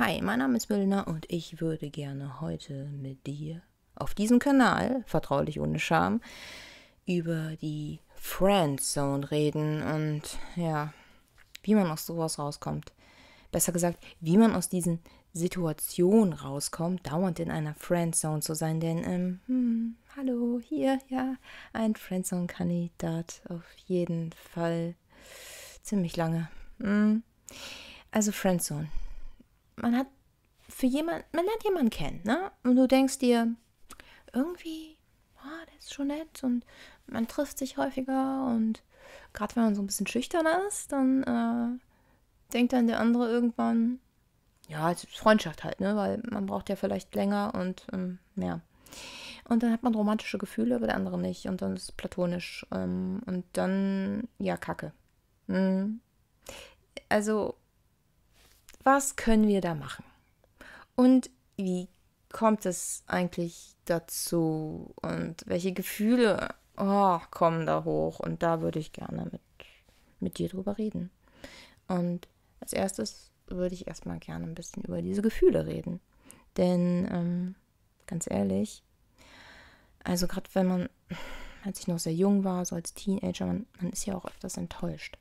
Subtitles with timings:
[0.00, 3.60] Hi, mein Name ist Milena und ich würde gerne heute mit dir
[3.94, 6.22] auf diesem Kanal, vertraulich ohne Scham,
[7.04, 10.22] über die Friendzone reden und
[10.56, 10.94] ja,
[11.62, 12.94] wie man aus sowas rauskommt.
[13.52, 15.00] Besser gesagt, wie man aus diesen
[15.34, 21.34] Situationen rauskommt, dauernd in einer Friendzone zu sein, denn, ähm, hm, hallo, hier, ja,
[21.74, 24.94] ein Friendzone-Kandidat auf jeden Fall
[25.82, 26.48] ziemlich lange.
[26.78, 27.22] Hm.
[28.10, 28.88] Also Friendzone
[29.80, 30.06] man hat
[30.68, 32.50] für jemanden, man lernt jemanden kennen, ne?
[32.62, 33.54] Und du denkst dir,
[34.32, 34.96] irgendwie,
[35.36, 36.64] oh, der ist schon nett und
[37.06, 38.82] man trifft sich häufiger und
[39.32, 43.98] gerade wenn man so ein bisschen schüchterner ist, dann äh, denkt dann der andere irgendwann,
[44.68, 45.96] ja, Freundschaft halt, ne?
[45.96, 48.60] Weil man braucht ja vielleicht länger und ähm, ja.
[49.50, 51.46] Und dann hat man romantische Gefühle, aber der andere nicht.
[51.46, 52.64] Und dann ist es platonisch.
[52.72, 54.92] Ähm, und dann, ja, Kacke.
[55.48, 56.00] Mhm.
[57.08, 57.56] Also,
[58.82, 60.04] was können wir da machen?
[60.96, 61.88] Und wie
[62.32, 64.94] kommt es eigentlich dazu?
[65.02, 68.20] Und welche Gefühle oh, kommen da hoch?
[68.20, 69.40] Und da würde ich gerne mit,
[70.20, 71.10] mit dir drüber reden.
[71.88, 72.28] Und
[72.60, 76.00] als erstes würde ich erstmal gerne ein bisschen über diese Gefühle reden.
[76.56, 77.54] Denn ähm,
[78.06, 78.82] ganz ehrlich,
[80.04, 80.88] also gerade wenn man,
[81.64, 84.56] als ich noch sehr jung war, so als Teenager, man, man ist ja auch öfters
[84.56, 85.16] enttäuscht.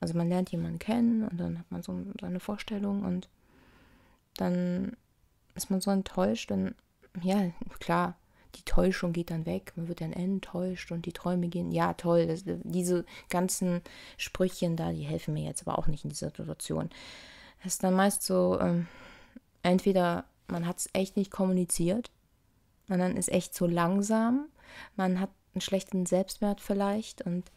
[0.00, 3.28] Also man lernt jemanden kennen und dann hat man so seine Vorstellung und
[4.36, 4.96] dann
[5.54, 6.74] ist man so enttäuscht und
[7.22, 8.16] ja, klar,
[8.54, 12.26] die Täuschung geht dann weg, man wird dann enttäuscht und die Träume gehen, ja toll,
[12.26, 13.82] das, diese ganzen
[14.16, 16.90] Sprüchen da, die helfen mir jetzt aber auch nicht in dieser Situation.
[17.60, 18.88] Es ist dann meist so, ähm,
[19.62, 22.10] entweder man hat es echt nicht kommuniziert,
[22.90, 24.48] und dann ist echt so langsam,
[24.96, 27.50] man hat einen schlechten Selbstwert vielleicht und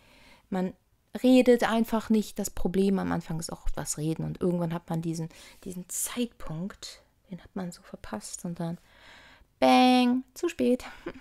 [0.49, 0.73] man
[1.21, 2.39] redet einfach nicht.
[2.39, 5.29] Das Problem am Anfang ist auch was reden und irgendwann hat man diesen,
[5.63, 8.77] diesen Zeitpunkt, den hat man so verpasst und dann
[9.59, 10.85] bang, zu spät.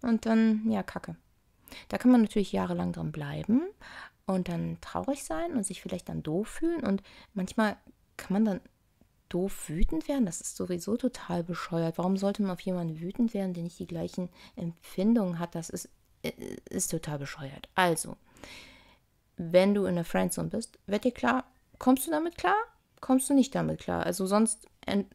[0.00, 1.16] Und dann, ja, kacke.
[1.88, 3.62] Da kann man natürlich jahrelang dran bleiben
[4.26, 7.02] und dann traurig sein und sich vielleicht dann doof fühlen und
[7.34, 7.76] manchmal
[8.16, 8.60] kann man dann
[9.28, 10.26] doof wütend werden.
[10.26, 11.98] Das ist sowieso total bescheuert.
[11.98, 15.54] Warum sollte man auf jemanden wütend werden, der nicht die gleichen Empfindungen hat?
[15.54, 15.88] Das ist,
[16.22, 16.32] äh,
[16.70, 17.68] ist total bescheuert.
[17.74, 18.16] Also,
[19.38, 21.44] wenn du in der Friendzone bist, wird dir klar,
[21.78, 22.56] kommst du damit klar?
[23.00, 24.04] Kommst du nicht damit klar?
[24.04, 24.66] Also sonst,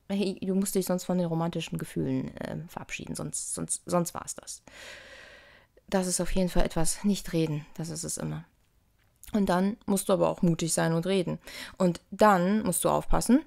[0.09, 4.23] hey, du musst dich sonst von den romantischen Gefühlen äh, verabschieden, sonst, sonst, sonst war
[4.25, 4.63] es das.
[5.88, 8.45] Das ist auf jeden Fall etwas, nicht reden, das ist es immer.
[9.34, 11.40] Und dann musst du aber auch mutig sein und reden.
[11.78, 13.44] Und dann musst du aufpassen.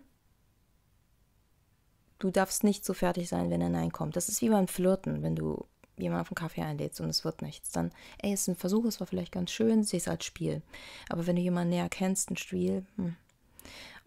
[2.18, 4.16] Du darfst nicht so fertig sein, wenn er Nein kommt.
[4.16, 7.42] Das ist wie beim Flirten, wenn du jemand auf einen Kaffee einlädst und es wird
[7.42, 10.24] nichts, dann, ey, es ist ein Versuch, es war vielleicht ganz schön, sieh es als
[10.24, 10.62] Spiel.
[11.08, 13.16] Aber wenn du jemanden näher kennst, ein Spiel, hm,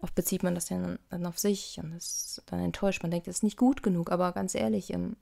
[0.00, 3.02] oft bezieht man das ja dann auf sich und ist dann enttäuscht.
[3.02, 5.16] Man denkt, es ist nicht gut genug, aber ganz ehrlich, ähm,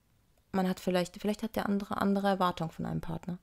[0.51, 3.37] man hat vielleicht, vielleicht hat der andere andere Erwartungen von einem Partner.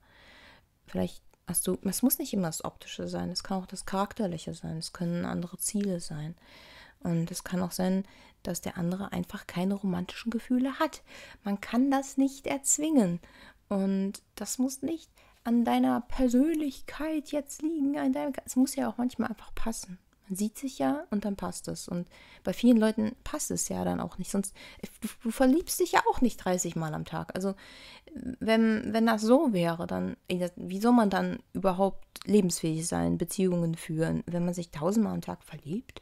[0.87, 4.55] Vielleicht hast du, es muss nicht immer das Optische sein, es kann auch das Charakterliche
[4.55, 6.35] sein, es können andere Ziele sein.
[7.01, 8.05] Und es kann auch sein,
[8.43, 11.03] dass der andere einfach keine romantischen Gefühle hat.
[11.45, 13.21] Man kann das nicht erzwingen.
[13.69, 15.11] Und das muss nicht
[15.45, 17.99] an deiner Persönlichkeit jetzt liegen.
[17.99, 19.99] An deinem, es muss ja auch manchmal einfach passen.
[20.29, 21.87] Man sieht sich ja und dann passt es.
[21.87, 22.09] Und
[22.43, 24.31] bei vielen Leuten passt es ja dann auch nicht.
[24.31, 24.57] Sonst,
[25.01, 27.35] du, du verliebst dich ja auch nicht 30 Mal am Tag.
[27.37, 27.55] Also,
[28.41, 34.25] wenn, wenn das so wäre, dann, wie soll man dann überhaupt lebensfähig sein, Beziehungen führen,
[34.27, 36.01] wenn man sich tausendmal am Tag verliebt?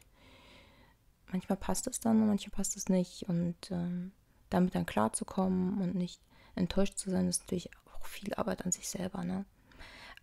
[1.31, 3.27] Manchmal passt es dann und manchmal passt es nicht.
[3.27, 4.11] Und ähm,
[4.49, 6.21] damit dann klarzukommen und nicht
[6.55, 9.23] enttäuscht zu sein, ist natürlich auch viel Arbeit an sich selber.
[9.23, 9.45] Ne?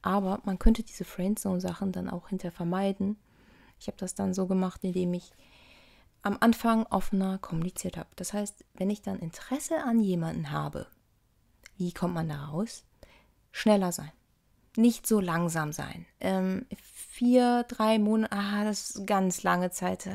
[0.01, 3.17] Aber man könnte diese Friendzone-Sachen dann auch hinterher vermeiden.
[3.79, 5.33] Ich habe das dann so gemacht, indem ich
[6.23, 8.09] am Anfang offener kommuniziert habe.
[8.17, 10.87] Das heißt, wenn ich dann Interesse an jemanden habe,
[11.77, 12.85] wie kommt man da raus?
[13.51, 14.13] Schneller sein.
[14.77, 16.07] Nicht so langsam sein.
[16.21, 20.09] Ähm, vier, drei Monate, ah, das ist ganz lange Zeit.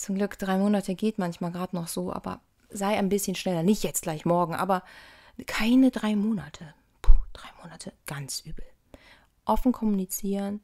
[0.00, 3.62] Zum Glück drei Monate geht manchmal gerade noch so, aber sei ein bisschen schneller.
[3.62, 4.82] Nicht jetzt gleich morgen, aber
[5.46, 6.72] keine drei Monate.
[7.02, 8.64] Puh, drei Monate, ganz übel.
[9.44, 10.62] Offen kommunizieren,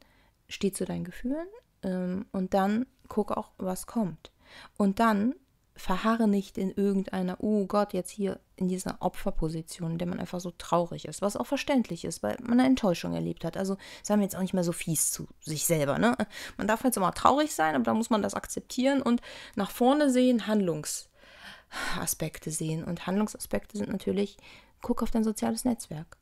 [0.49, 1.47] steh zu deinen Gefühlen
[1.83, 4.33] ähm, und dann guck auch, was kommt.
[4.79, 5.35] Und dann
[5.77, 10.41] verharre nicht in irgendeiner, oh Gott, jetzt hier in dieser Opferposition, in der man einfach
[10.41, 13.57] so traurig ist, was auch verständlich ist, weil man eine Enttäuschung erlebt hat.
[13.57, 15.99] Also seien wir jetzt auch nicht mehr so fies zu sich selber.
[15.99, 16.17] Ne?
[16.57, 19.21] Man darf jetzt immer traurig sein, aber da muss man das akzeptieren und
[19.55, 22.83] nach vorne sehen, Handlungsaspekte sehen.
[22.83, 24.39] Und Handlungsaspekte sind natürlich,
[24.81, 26.17] guck auf dein soziales Netzwerk.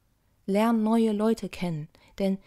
[0.47, 1.89] Lern neue Leute kennen.
[2.19, 2.39] Denn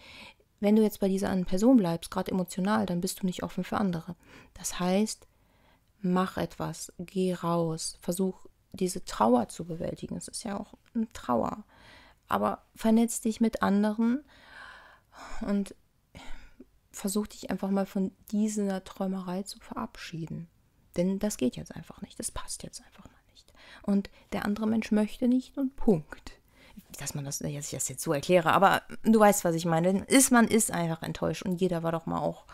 [0.60, 3.64] wenn du jetzt bei dieser einen Person bleibst, gerade emotional, dann bist du nicht offen
[3.64, 4.16] für andere.
[4.54, 5.28] Das heißt,
[6.02, 10.16] mach etwas, geh raus, versuch diese Trauer zu bewältigen.
[10.16, 11.64] Es ist ja auch eine Trauer.
[12.28, 14.24] Aber vernetz dich mit anderen
[15.42, 15.76] und
[16.92, 20.48] versuch dich einfach mal von dieser Träumerei zu verabschieden.
[20.98, 22.20] Denn das geht jetzt einfach nicht.
[22.20, 23.54] Das passt jetzt einfach mal nicht.
[23.84, 26.34] Und der andere Mensch möchte nicht und Punkt.
[27.00, 30.04] Dass man das, dass ich das jetzt so erkläre, aber du weißt, was ich meine.
[30.06, 32.46] Ist, man ist einfach enttäuscht und jeder war doch mal auch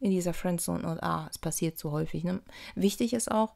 [0.00, 2.24] in dieser Friendzone und ah, es passiert so häufig.
[2.24, 2.40] Ne?
[2.74, 3.54] Wichtig ist auch,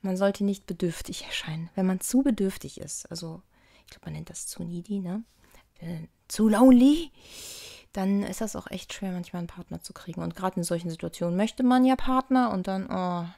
[0.00, 1.70] man sollte nicht bedürftig erscheinen.
[1.74, 3.42] Wenn man zu bedürftig ist, also
[3.84, 5.24] ich glaube, man nennt das zu needy, ne?
[6.28, 7.10] Zu lonely,
[7.92, 10.22] dann ist das auch echt schwer, manchmal einen Partner zu kriegen.
[10.22, 13.28] Und gerade in solchen Situationen möchte man ja Partner und dann, oh,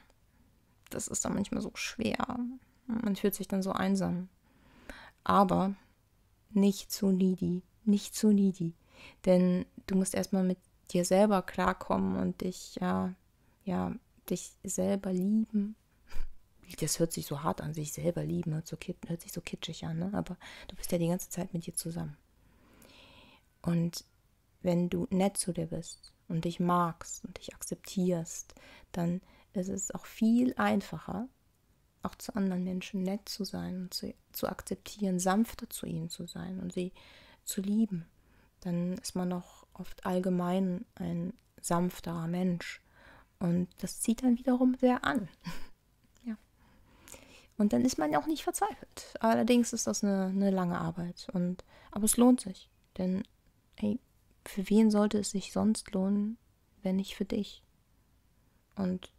[0.91, 2.37] das ist dann manchmal so schwer.
[2.85, 4.29] Man fühlt sich dann so einsam.
[5.23, 5.75] Aber
[6.51, 8.75] nicht zu needy, nicht zu needy.
[9.25, 10.59] Denn du musst erstmal mit
[10.91, 13.13] dir selber klarkommen und dich, ja,
[13.63, 13.93] ja,
[14.29, 15.75] dich selber lieben.
[16.79, 18.77] Das hört sich so hart an, sich selber lieben, hört, so,
[19.07, 20.11] hört sich so kitschig an, ne?
[20.13, 20.37] aber
[20.67, 22.17] du bist ja die ganze Zeit mit dir zusammen.
[23.61, 24.03] Und
[24.61, 28.55] wenn du nett zu dir bist und dich magst und dich akzeptierst,
[28.91, 29.21] dann
[29.53, 31.27] ist es auch viel einfacher,
[32.01, 36.25] auch zu anderen Menschen nett zu sein und zu, zu akzeptieren, sanfter zu ihnen zu
[36.27, 36.93] sein und sie
[37.43, 38.05] zu lieben.
[38.65, 42.81] Dann ist man auch oft allgemein ein sanfterer Mensch.
[43.37, 45.29] Und das zieht dann wiederum sehr an.
[46.25, 46.35] ja.
[47.57, 49.13] Und dann ist man auch nicht verzweifelt.
[49.19, 51.27] Allerdings ist das eine, eine lange Arbeit.
[51.31, 52.71] Und, aber es lohnt sich.
[52.97, 53.23] Denn,
[53.75, 53.99] hey,
[54.45, 56.39] für wen sollte es sich sonst lohnen,
[56.81, 57.61] wenn nicht für dich?
[58.75, 59.11] Und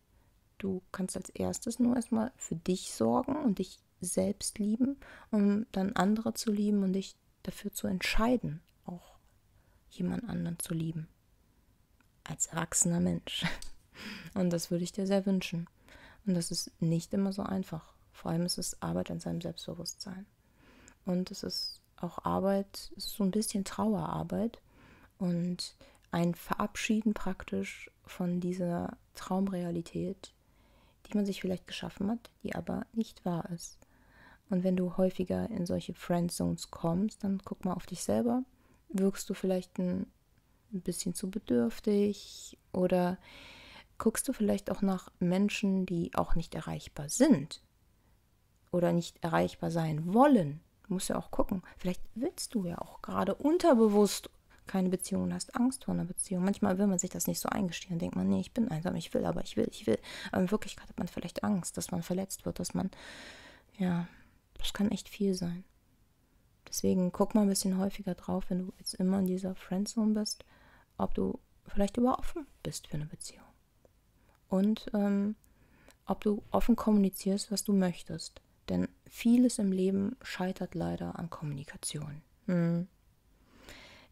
[0.59, 4.99] du kannst als erstes nur erstmal für dich sorgen und dich selbst lieben,
[5.31, 7.15] um dann andere zu lieben und dich
[7.45, 8.61] dafür zu entscheiden,
[9.91, 11.09] jemand anderen zu lieben.
[12.25, 13.45] Als erwachsener Mensch.
[14.35, 15.69] Und das würde ich dir sehr wünschen.
[16.27, 17.95] Und das ist nicht immer so einfach.
[18.13, 20.27] Vor allem ist es Arbeit an seinem Selbstbewusstsein.
[21.05, 24.61] Und es ist auch Arbeit, es ist so ein bisschen Trauerarbeit,
[25.19, 25.75] und
[26.11, 30.33] ein Verabschieden praktisch von dieser Traumrealität,
[31.07, 33.79] die man sich vielleicht geschaffen hat, die aber nicht wahr ist.
[34.49, 38.45] Und wenn du häufiger in solche Friendzones kommst, dann guck mal auf dich selber.
[38.89, 40.07] Wirkst du vielleicht ein,
[40.71, 43.19] bisschen zu bedürftig oder
[43.97, 47.63] guckst du vielleicht auch nach Menschen, die auch nicht erreichbar sind
[48.73, 50.61] oder nicht erreichbar sein wollen?
[50.87, 51.63] Du musst ja auch gucken.
[51.79, 54.29] Vielleicht willst du ja auch gerade unterbewusst
[54.67, 56.45] keine Beziehung hast Angst vor einer Beziehung.
[56.45, 59.13] Manchmal will man sich das nicht so eingestehen, denkt man, nee, ich bin einsam, ich
[59.15, 59.99] will, aber ich will, ich will.
[60.33, 62.91] Aber in Wirklichkeit hat man vielleicht Angst, dass man verletzt wird, dass man,
[63.79, 64.07] ja,
[64.59, 65.65] das kann echt viel sein.
[66.69, 70.45] Deswegen guck mal ein bisschen häufiger drauf, wenn du jetzt immer in dieser Friendzone bist,
[70.99, 73.45] ob du vielleicht überhaupt offen bist für eine Beziehung.
[74.49, 75.37] Und ähm,
[76.07, 78.41] ob du offen kommunizierst, was du möchtest.
[78.69, 82.23] Denn vieles im Leben scheitert leider an Kommunikation.
[82.47, 82.89] Hm.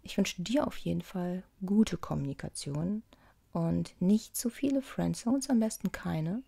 [0.03, 3.03] Ich wünsche dir auf jeden Fall gute Kommunikation
[3.53, 6.43] und nicht zu viele Friendzones, am besten keine.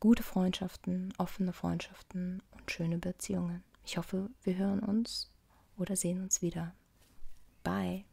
[0.00, 3.64] Gute Freundschaften, offene Freundschaften und schöne Beziehungen.
[3.84, 5.30] Ich hoffe, wir hören uns
[5.76, 6.74] oder sehen uns wieder.
[7.62, 8.04] Bye.